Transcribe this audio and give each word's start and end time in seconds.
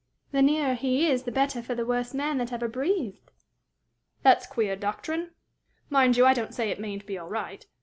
"The 0.31 0.41
nearer 0.41 0.73
he 0.73 1.05
is, 1.05 1.25
the 1.25 1.31
better 1.31 1.61
for 1.61 1.75
the 1.75 1.85
worst 1.85 2.15
man 2.15 2.39
that 2.39 2.51
ever 2.51 2.67
breathed." 2.67 3.29
"That's 4.23 4.47
queer 4.47 4.75
doctrine! 4.75 5.35
Mind 5.91 6.17
you, 6.17 6.25
I 6.25 6.33
don't 6.33 6.55
say 6.55 6.71
it 6.71 6.79
mayn't 6.79 7.05
be 7.05 7.19
all 7.19 7.29
right. 7.29 7.67